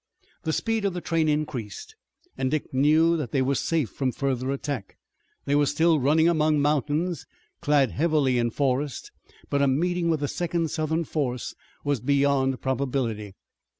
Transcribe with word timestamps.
The 0.45 0.51
speed 0.53 0.83
of 0.85 0.95
the 0.95 0.99
train 0.99 1.29
increased 1.29 1.95
and 2.35 2.49
Dick 2.49 2.73
knew 2.73 3.15
that 3.17 3.31
they 3.31 3.43
were 3.43 3.53
safe 3.53 3.91
from 3.91 4.11
further 4.11 4.49
attack. 4.49 4.97
They 5.45 5.53
were 5.53 5.67
still 5.67 5.99
running 5.99 6.27
among 6.27 6.59
mountains, 6.59 7.27
clad 7.61 7.91
heavily 7.91 8.39
in 8.39 8.49
forest, 8.49 9.11
but 9.51 9.61
a 9.61 9.67
meeting 9.67 10.09
with 10.09 10.23
a 10.23 10.27
second 10.27 10.71
Southern 10.71 11.03
force 11.03 11.53
was 11.83 11.99
beyond 11.99 12.59
probability. 12.61 13.35